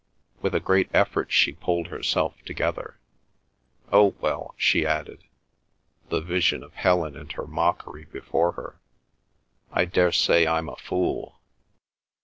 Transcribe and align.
With 0.41 0.55
a 0.55 0.59
great 0.59 0.89
effort 0.95 1.31
she 1.31 1.51
pulled 1.51 1.89
herself 1.89 2.33
together. 2.43 2.97
"Oh, 3.91 4.15
well," 4.19 4.55
she 4.57 4.83
added, 4.83 5.25
the 6.09 6.21
vision 6.21 6.63
of 6.63 6.73
Helen 6.73 7.15
and 7.15 7.31
her 7.33 7.45
mockery 7.45 8.05
before 8.05 8.53
her, 8.53 8.79
"I 9.71 9.85
dare 9.85 10.11
say 10.11 10.47
I'm 10.47 10.69
a 10.69 10.75
fool." 10.75 11.39